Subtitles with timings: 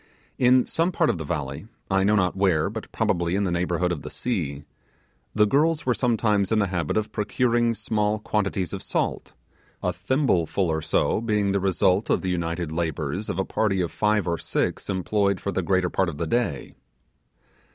[0.39, 3.91] In some part of the valley I know not where, but probably in the neighbourhood
[3.91, 4.63] of the sea
[5.35, 9.33] the girls were sometimes in the habit of procuring small quantities of salt,
[9.83, 13.79] a thimble full or so being the result of the united labours of a party
[13.79, 16.73] of five or six employed for the greater part of the day.